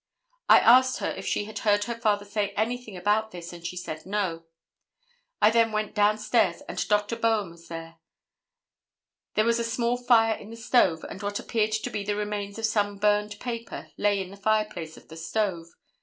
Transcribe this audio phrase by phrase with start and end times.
[0.49, 3.77] I asked her if she had heard her father say anything about this and she
[3.77, 4.45] said no.
[5.39, 7.15] I then went down stairs and Dr.
[7.15, 7.99] Bowen was there.
[9.35, 12.57] There was a small fire in the stove and what appeared to be the remains
[12.57, 15.67] of some burned paper lay in the fireplace of the stove.